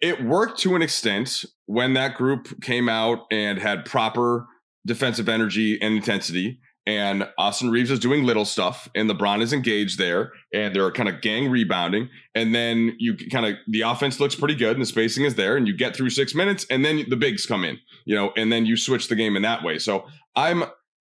[0.00, 4.46] it worked to an extent when that group came out and had proper
[4.86, 6.60] defensive energy and intensity.
[6.86, 11.08] And Austin Reaves is doing little stuff, and LeBron is engaged there, and they're kind
[11.08, 12.10] of gang rebounding.
[12.34, 15.56] And then you kind of the offense looks pretty good, and the spacing is there,
[15.56, 18.52] and you get through six minutes, and then the bigs come in, you know, and
[18.52, 19.78] then you switch the game in that way.
[19.78, 20.64] So I'm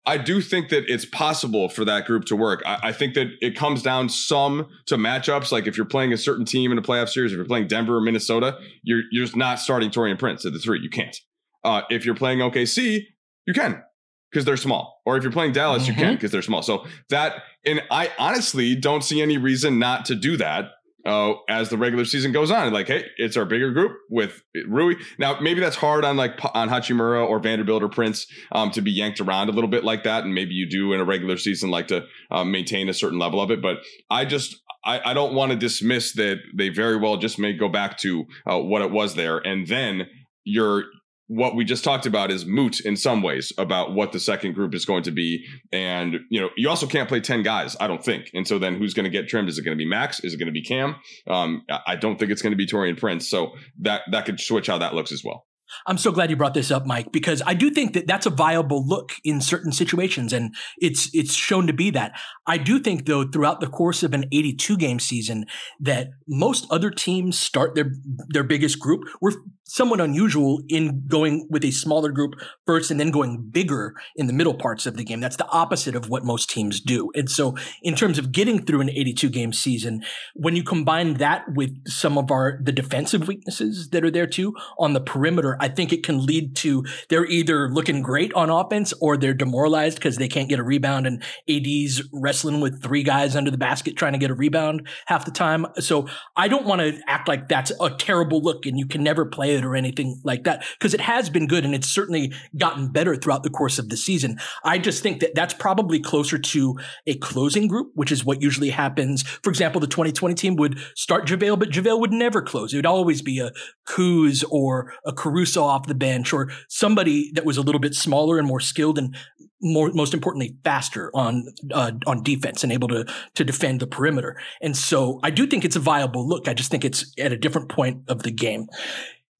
[0.06, 2.62] I do think that it's possible for that group to work.
[2.64, 5.52] I, I, think that it comes down some to matchups.
[5.52, 7.96] Like if you're playing a certain team in a playoff series, if you're playing Denver
[7.96, 10.80] or Minnesota, you're you're just not starting Taurean Prince at the three.
[10.80, 11.16] You can't.
[11.62, 13.04] Uh, if you're playing OKC,
[13.46, 13.82] you can
[14.30, 15.00] because they're small.
[15.04, 15.92] Or if you're playing Dallas, mm-hmm.
[15.92, 16.62] you can because they're small.
[16.62, 20.70] So that, and I honestly don't see any reason not to do that
[21.06, 22.72] uh, as the regular season goes on.
[22.72, 24.96] Like, hey, it's our bigger group with Rui.
[25.18, 28.90] Now, maybe that's hard on like on Hachimura or Vanderbilt or Prince um, to be
[28.90, 31.70] yanked around a little bit like that, and maybe you do in a regular season
[31.70, 33.62] like to um, maintain a certain level of it.
[33.62, 33.78] But
[34.10, 37.68] I just I, I don't want to dismiss that they very well just may go
[37.68, 40.06] back to uh, what it was there, and then
[40.44, 40.84] you're
[41.30, 44.74] what we just talked about is moot in some ways about what the second group
[44.74, 45.46] is going to be.
[45.70, 48.32] And, you know, you also can't play 10 guys, I don't think.
[48.34, 49.48] And so then who's going to get trimmed?
[49.48, 50.18] Is it going to be Max?
[50.24, 50.96] Is it going to be Cam?
[51.28, 53.30] Um, I don't think it's going to be Taurean Prince.
[53.30, 55.46] So that, that could switch how that looks as well.
[55.86, 58.30] I'm so glad you brought this up, Mike, because I do think that that's a
[58.30, 62.12] viable look in certain situations, and it's it's shown to be that.
[62.46, 65.46] I do think, though, throughout the course of an 82 game season,
[65.80, 67.92] that most other teams start their
[68.28, 69.04] their biggest group.
[69.20, 69.32] We're
[69.64, 72.34] somewhat unusual in going with a smaller group
[72.66, 75.20] first and then going bigger in the middle parts of the game.
[75.20, 77.12] That's the opposite of what most teams do.
[77.14, 80.02] And so, in terms of getting through an 82 game season,
[80.34, 84.54] when you combine that with some of our the defensive weaknesses that are there too
[84.78, 88.92] on the perimeter I think it can lead to they're either looking great on offense
[89.00, 93.36] or they're demoralized because they can't get a rebound and AD's wrestling with three guys
[93.36, 95.66] under the basket trying to get a rebound half the time.
[95.78, 99.26] So I don't want to act like that's a terrible look and you can never
[99.26, 102.88] play it or anything like that because it has been good and it's certainly gotten
[102.88, 104.38] better throughout the course of the season.
[104.64, 108.70] I just think that that's probably closer to a closing group, which is what usually
[108.70, 109.22] happens.
[109.22, 112.72] For example, the 2020 team would start JaVale, but JaVale would never close.
[112.72, 113.52] It would always be a
[113.88, 117.94] Kuz or a Caruso Caruso off the bench or somebody that was a little bit
[117.94, 119.16] smaller and more skilled and
[119.62, 124.36] more, most importantly, faster on uh, on defense and able to to defend the perimeter.
[124.62, 126.48] And so I do think it's a viable look.
[126.48, 128.66] I just think it's at a different point of the game.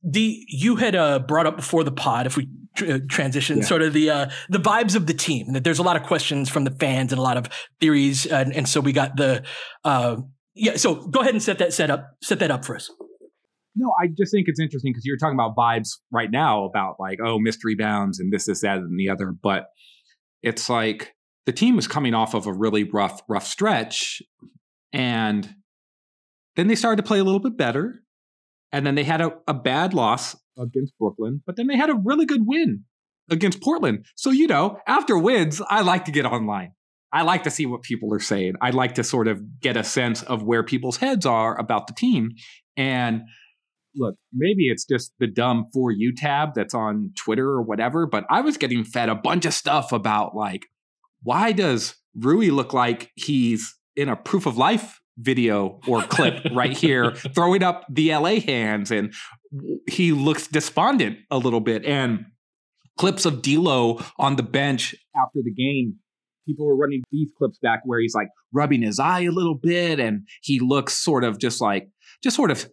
[0.03, 3.65] The you had uh, brought up before the pod, if we tr- uh, transition, yeah.
[3.65, 5.53] sort of the uh, the vibes of the team.
[5.53, 7.49] That there's a lot of questions from the fans and a lot of
[7.81, 9.43] theories, and, and so we got the
[9.85, 10.17] uh,
[10.55, 10.77] yeah.
[10.77, 12.91] So go ahead and set that set up set that up for us.
[13.77, 17.19] No, I just think it's interesting because you're talking about vibes right now about like,
[17.25, 19.33] oh, mystery bounds and this, this, that, and the other.
[19.33, 19.67] But
[20.43, 21.15] it's like
[21.47, 24.23] the team was coming off of a really rough, rough stretch.
[24.93, 25.55] And
[26.57, 28.03] then they started to play a little bit better.
[28.73, 32.01] And then they had a, a bad loss against Brooklyn, but then they had a
[32.05, 32.85] really good win
[33.31, 34.05] against Portland.
[34.17, 36.73] So, you know, after wins, I like to get online.
[37.13, 38.55] I like to see what people are saying.
[38.61, 41.95] I like to sort of get a sense of where people's heads are about the
[41.95, 42.31] team.
[42.77, 43.23] And
[43.97, 48.25] look, maybe it's just the dumb for you tab that's on Twitter or whatever, but
[48.31, 50.67] I was getting fed a bunch of stuff about like,
[51.23, 56.77] why does Rui look like he's in a proof of life video or clip right
[56.77, 59.13] here, throwing up the LA hands, and
[59.87, 61.85] he looks despondent a little bit.
[61.85, 62.27] And
[62.99, 65.97] clips of D'Lo on the bench after the game.
[66.47, 70.01] People were running these clips back where he's like rubbing his eye a little bit,
[70.01, 71.89] and he looks sort of just like
[72.23, 72.69] just sort of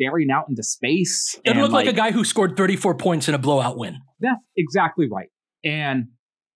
[0.00, 1.38] staring out into space.
[1.44, 3.98] It looked like, like, a guy who scored 34 points in a blowout win.
[4.20, 5.28] That's exactly right.
[5.64, 6.08] And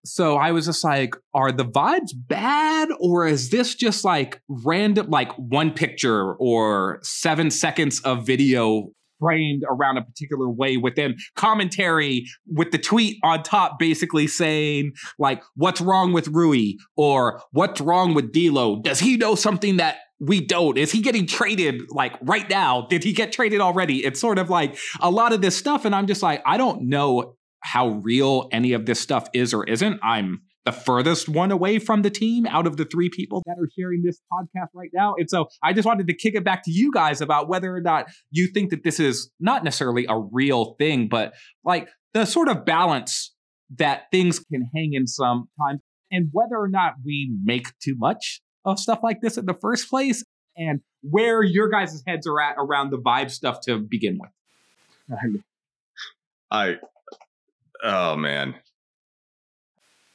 [0.04, 5.10] so I was just like, are the vibes bad or is this just like random,
[5.10, 8.90] like one picture or seven seconds of video
[9.20, 15.42] framed around a particular way within commentary with the tweet on top basically saying like
[15.54, 18.82] what's wrong with Rui or what's wrong with D'Lo?
[18.82, 20.78] Does he know something that we don't.
[20.78, 22.86] Is he getting traded like right now?
[22.88, 24.04] Did he get traded already?
[24.04, 25.84] It's sort of like a lot of this stuff.
[25.84, 29.64] And I'm just like, I don't know how real any of this stuff is or
[29.64, 29.98] isn't.
[30.02, 33.68] I'm the furthest one away from the team out of the three people that are
[33.78, 35.14] sharing this podcast right now.
[35.18, 37.80] And so I just wanted to kick it back to you guys about whether or
[37.80, 41.34] not you think that this is not necessarily a real thing, but
[41.64, 43.34] like the sort of balance
[43.76, 48.78] that things can hang in sometimes and whether or not we make too much of
[48.78, 50.24] stuff like this in the first place
[50.56, 54.30] and where your guys' heads are at around the vibe stuff to begin with.
[56.50, 56.76] I,
[57.82, 58.54] oh man.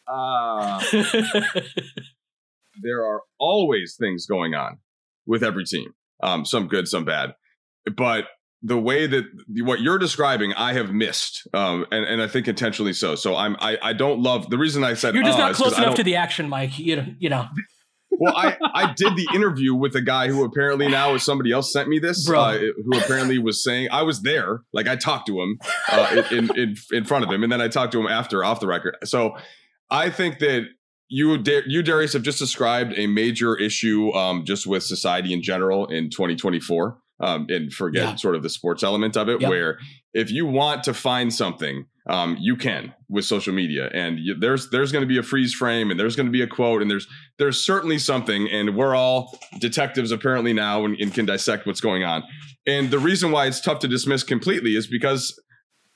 [0.08, 0.84] Uh,
[2.82, 4.80] there are always things going on
[5.28, 5.94] with every team.
[6.22, 7.36] Um, some good, some bad.
[7.96, 8.26] But
[8.62, 9.26] the way that
[9.60, 13.16] what you're describing, I have missed, um, and and I think intentionally so.
[13.16, 15.58] So I'm I, I don't love the reason I said you're just uh, not is
[15.58, 16.78] close 'cause I enough to the action, Mike.
[16.78, 17.48] You you know,
[18.20, 21.72] well, I, I did the interview with a guy who apparently now is somebody else
[21.74, 25.42] sent me this, uh, who apparently was saying I was there, like I talked to
[25.42, 25.58] him
[25.92, 28.60] uh, in, in in front of him, and then I talked to him after off
[28.60, 28.98] the record.
[29.06, 29.36] So
[29.90, 30.66] I think that
[31.08, 35.88] you you Darius have just described a major issue um, just with society in general
[35.88, 38.16] in 2024, um, and forget Yeah.
[38.16, 39.50] sort of the sports element of it, Yep.
[39.50, 39.80] where
[40.14, 44.70] if you want to find something, um, you can with social media, and you, there's
[44.72, 46.90] there's going to be a freeze frame, and there's going to be a quote, and
[46.90, 47.08] there's
[47.38, 52.04] there's certainly something, and we're all detectives apparently now, and, and can dissect what's going
[52.04, 52.24] on.
[52.66, 55.40] And the reason why it's tough to dismiss completely is because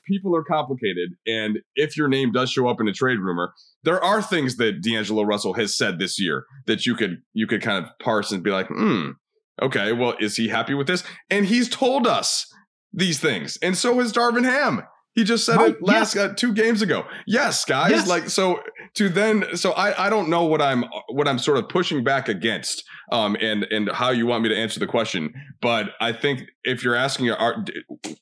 [0.08, 3.52] people are complicated, and if your name does show up in a trade rumor,
[3.84, 7.64] there are things that D'Angelo Russell has said this year that you could you could
[7.64, 9.12] kind of parse and be like, hmm,
[9.64, 11.04] okay, well, is he happy with this?
[11.32, 12.46] And he's told us
[12.94, 14.84] these things, and so has Darvin Ham.
[15.16, 17.06] He just said Right, it last uh, two games ago.
[17.28, 17.92] Yes, guys.
[17.92, 18.08] Yes.
[18.08, 18.62] Like so
[18.96, 22.28] to then so I I don't know what I'm what I'm sort of pushing back
[22.30, 26.44] against um and and how you want me to answer the question, but I think
[26.64, 27.64] if you're asking are,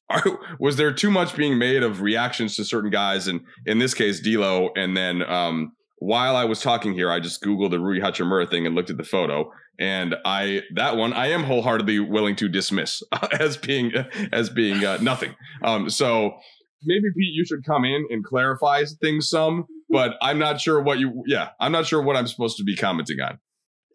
[0.10, 0.24] are
[0.60, 4.20] was there too much being made of reactions to certain guys and in this case
[4.20, 8.50] D'Lo and then um while I was talking here I just googled the Rui Hachimura
[8.50, 12.50] thing and looked at the photo and I that one I am wholeheartedly willing to
[12.50, 13.02] dismiss
[13.39, 13.94] as being
[14.34, 15.36] as being uh, nothing.
[15.64, 16.38] Um so
[16.84, 20.99] maybe Pete, you should come in and clarify things some, but I'm not sure what
[20.99, 23.39] you, yeah, I'm not sure what I'm supposed to be commenting on.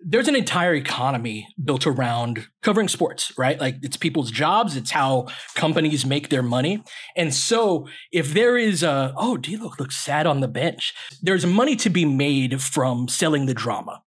[0.00, 3.60] there's an entire economy built around covering sports, right?
[3.60, 6.82] Like it's people's jobs, it's how companies make their money.
[7.16, 11.76] And so if there is a, oh, D'Lo looks sad on the bench, there's money
[11.76, 14.02] to be made from selling the drama.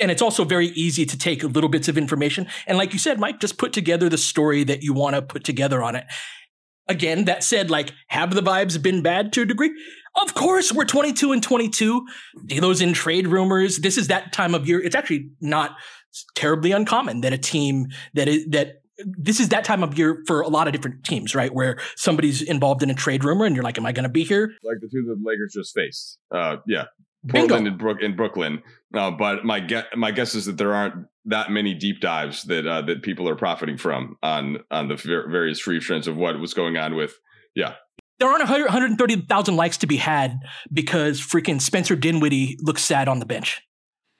[0.00, 2.46] And it's also very easy to take little bits of information.
[2.66, 5.44] And like you said, Mike, just put together the story that you want to put
[5.44, 6.04] together on it.
[6.88, 9.70] Again, that said, like, have the vibes been bad to a degree?
[10.20, 12.06] Of course, we're 22 and 22.
[12.46, 13.78] D'Lo's in trade rumors.
[13.78, 14.80] This is that time of year.
[14.80, 15.76] It's actually not
[16.34, 20.42] terribly uncommon that a team that is that this is that time of year for
[20.42, 21.52] a lot of different teams, right?
[21.52, 24.24] Where somebody's involved in a trade rumor, and you're like, "Am I going to be
[24.24, 26.18] here?" Like the two that the Lakers just faced.
[26.30, 26.84] Uh, yeah.
[27.24, 27.40] Bingo.
[27.48, 28.62] Portland and Brook in Brooklyn.
[28.94, 32.66] Uh, but my guess, my guess is that there aren't that many deep dives that
[32.66, 36.38] uh, that people are profiting from on on the ver- various free trends of what
[36.40, 37.14] was going on with.
[37.54, 37.74] Yeah,
[38.18, 40.38] There aren't 100 130,000 likes to be had
[40.72, 43.60] because freaking Spencer Dinwiddie looks sad on the bench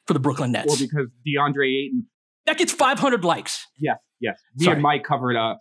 [0.07, 0.68] for the Brooklyn Nets.
[0.68, 2.07] Well, because DeAndre Ayton
[2.46, 3.66] that gets 500 likes.
[3.78, 4.38] Yes, yes.
[4.57, 4.74] Me Sorry.
[4.74, 5.55] and Mike covered uh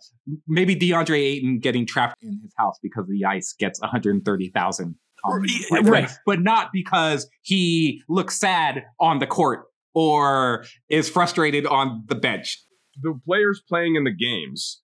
[0.46, 4.94] maybe DeAndre Ayton getting trapped in his house because of the ice gets 130,000
[5.24, 6.10] Right, Like, right.
[6.26, 9.64] But, not because he looks sad on the court
[9.94, 12.58] or is frustrated on the bench.
[13.00, 14.82] the players playing in the games,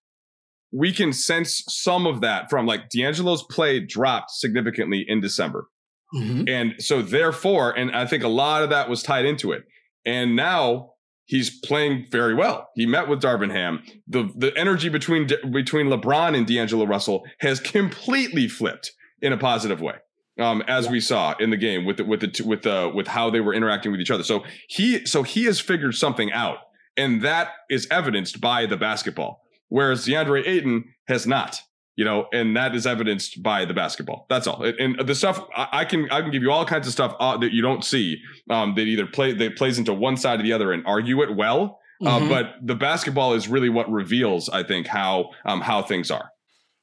[0.71, 5.67] we can sense some of that from like D'Angelo's play dropped significantly in December.
[6.15, 6.49] Mhm.
[6.49, 9.63] And so therefore, and I think a lot of that was tied into it.
[10.05, 10.93] And now
[11.25, 12.69] he's playing very well.
[12.75, 13.83] He met with Darvin Ham.
[14.07, 19.81] The the energy between between LeBron and D'Angelo Russell has completely flipped in a positive
[19.81, 19.95] way.
[20.39, 23.29] Um, as we saw in the game with the, with the with the with how
[23.29, 24.23] they were interacting with each other.
[24.23, 26.59] So he so he has figured something out,
[26.95, 29.41] and that is evidenced by the basketball.
[29.67, 31.61] Whereas DeAndre Ayton has not
[31.95, 34.25] you know, and that is evidenced by the basketball.
[34.29, 34.63] That's all.
[34.63, 37.13] And and the stuff I, I can I can give you all kinds of stuff
[37.19, 40.43] uh, that you don't see um, that either play that plays into one side or
[40.43, 41.77] the other and argue it well.
[42.05, 42.29] Uh, Mhm.
[42.29, 46.29] but the basketball is really what reveals, I think, how um, how things are.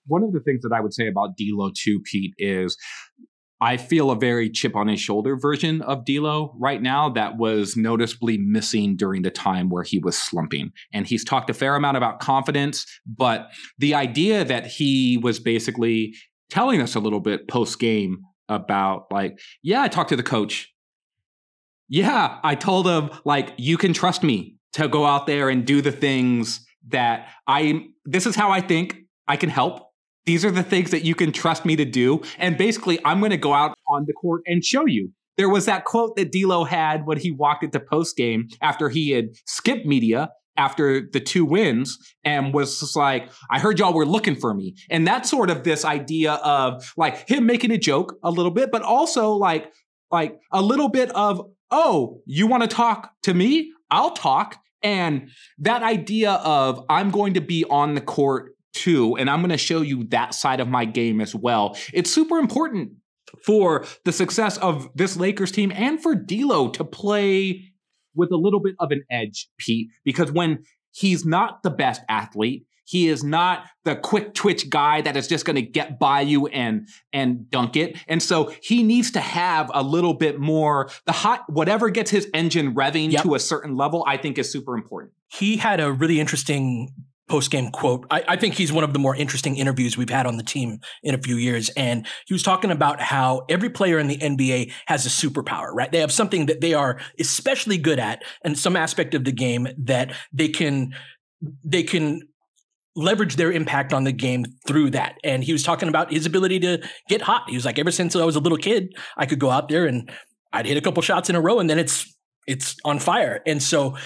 [0.07, 2.77] One of the things that I would say about D'Lo too, Pete, is
[3.61, 7.77] I feel a very chip on his shoulder version of D'Lo right now that was
[7.77, 10.73] noticeably missing during the time where he was slumping.
[10.93, 13.49] And he's talked a fair amount about confidence, but
[13.79, 16.15] the idea that he was basically
[16.51, 20.73] telling us a little bit post game about like, yeah, I talked to the coach.
[21.89, 25.81] Yeah, I told him like you can trust me to go out there and do
[25.81, 28.97] the things that I this is how I think
[29.27, 29.86] I can help.
[30.27, 32.21] These are the things that you can trust me to do.
[32.39, 35.67] And basically, I'm going to go out on the court and show you there was
[35.67, 39.87] that quote that D'Lo had when he walked into post game after he had skipped
[39.87, 44.55] media after the two wins and was just like, I heard y'all were looking for
[44.55, 44.75] me.
[44.91, 48.71] And that's sort of this idea of like him making a joke a little bit,
[48.73, 49.73] but also like,
[50.11, 53.73] like a little bit of, oh, you want to talk to me?
[53.91, 54.59] I'll talk.
[54.83, 59.51] And that idea of I'm going to be on the court too, and I'm going
[59.51, 61.77] to show you that side of my game as well.
[61.93, 62.93] It's super important
[63.45, 67.73] for the success of this Lakers team and for D'Lo to play
[68.15, 72.67] with a little bit of an edge, Pete, because when he's not the best athlete,
[72.85, 76.47] he is not the quick twitch guy that is just going to get by you
[76.47, 77.99] and and dunk it.
[78.07, 82.31] And so he needs to have a little bit more the hot whatever gets his
[82.33, 83.25] engine revving yep.
[83.25, 85.13] to a certain level, I think is super important.
[85.29, 86.95] He had a really interesting
[87.29, 88.07] post game quote.
[88.11, 90.79] I, I, think he's one of the more interesting interviews we've had on the team
[91.03, 91.71] in a few years.
[91.71, 95.91] And he was talking about how every player in the NBA has a superpower, right?
[95.91, 99.67] They have something that they are especially good at and some aspect of the game
[99.79, 100.95] that they can,
[101.65, 102.23] they can
[102.95, 105.17] leverage their impact on the game through that.
[105.25, 107.45] And he was talking about his ability to get hot.
[107.49, 109.87] He was like, ever since I was a little kid, I could go out there
[109.87, 110.11] and
[110.53, 112.15] I'd hit a couple shots in a row and then it's,
[112.47, 113.43] it's on fire.
[113.45, 113.97] And so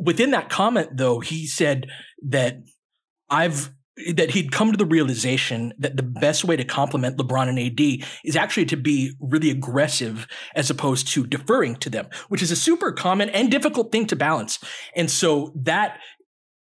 [0.00, 1.86] within that comment though, he said,
[2.22, 2.62] that
[3.28, 3.70] I've
[4.14, 8.08] that he'd come to the realization that the best way to complement LeBron and AD
[8.24, 12.56] is actually to be really aggressive as opposed to deferring to them, which is a
[12.56, 14.58] super common and difficult thing to balance.
[14.96, 15.98] And so that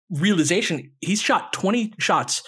[0.10, 2.42] realization, he's shot 20 shots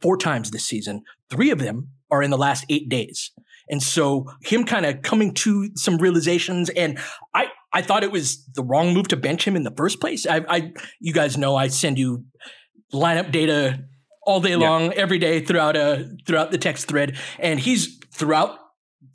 [0.00, 1.02] four times this season.
[1.30, 3.30] Three of them are in the last eight days.
[3.68, 6.98] And so him kind of coming to some realizations and
[7.34, 10.26] I, I thought it was the wrong move to bench him in the first place.
[10.26, 12.24] I, I you guys know I send you
[12.92, 13.84] lineup data
[14.22, 14.98] all day long, yeah.
[14.98, 18.58] every day throughout a uh, throughout the text thread, and he's throughout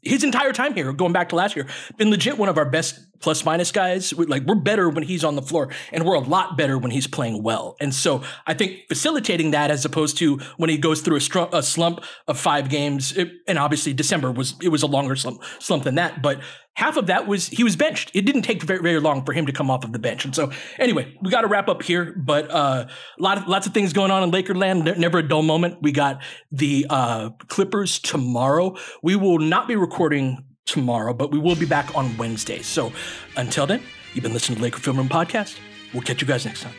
[0.02, 3.00] his entire time here, going back to last year, been legit one of our best
[3.22, 4.14] plus minus guys.
[4.14, 6.92] We're, like we're better when he's on the floor, and we're a lot better when
[6.92, 7.76] he's playing well.
[7.80, 11.54] And so I think facilitating that as opposed to when he goes through a, str-
[11.54, 15.42] a slump of five games, it, and obviously December was it was a longer slump
[15.60, 16.42] slump than that, but
[16.76, 18.12] half of that was he was benched.
[18.14, 20.26] It didn't take very, very long for him to come off of the bench.
[20.26, 23.68] And so anyway, we got to wrap up here, but uh, a lot of lots
[23.68, 24.98] of things going on in Lakerland.
[24.98, 25.82] Never a dull moment.
[25.82, 26.22] We got
[26.52, 28.76] the uh, Clippers tomorrow.
[29.02, 32.62] We will not be recording tomorrow, but we will be back on Wednesday.
[32.62, 32.92] So
[33.38, 33.82] until then,
[34.14, 35.58] you've been listening to Laker Film Room Podcast.
[35.94, 36.74] We'll catch you guys next time.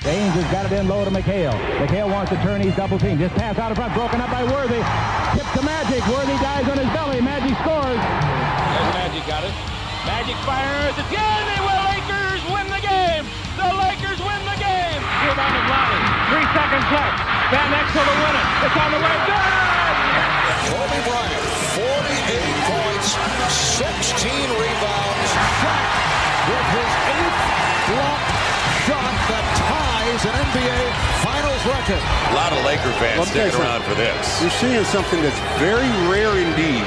[0.00, 1.52] James has got it in low to McHale.
[1.80, 2.60] McHale wants to turn.
[2.60, 3.18] He's double team.
[3.18, 3.94] Just pass out in front.
[3.94, 4.80] Broken up by Worthy.
[5.34, 6.06] Tip to Magic.
[6.06, 7.20] Worthy dies on his belly.
[7.20, 7.35] Magic
[10.46, 10.94] fires.
[10.94, 11.42] It's good.
[11.50, 11.82] They will.
[11.90, 13.26] Lakers win the game.
[13.58, 15.00] The Lakers win the game.
[15.26, 16.06] Rebound of Lonnie.
[16.30, 17.18] Three seconds left.
[17.50, 18.46] Van Exel to win it.
[18.62, 19.16] It's on the way.
[19.26, 19.66] Good.
[20.70, 21.44] Kobe Bryant,
[21.74, 23.08] 48 points,
[23.74, 25.28] 16 rebounds.
[25.58, 25.86] Shot
[26.46, 27.42] with his eighth
[27.90, 28.22] block
[28.86, 30.78] shot that ties an NBA
[31.26, 31.98] Finals record.
[31.98, 34.40] A lot of Laker fans sticking around for this.
[34.40, 36.86] You're seeing something that's very rare indeed